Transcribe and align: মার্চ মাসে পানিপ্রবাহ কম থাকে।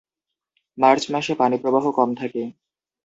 মার্চ 0.77 1.03
মাসে 1.13 1.33
পানিপ্রবাহ 1.35 1.85
কম 1.91 2.09
থাকে। 2.15 2.43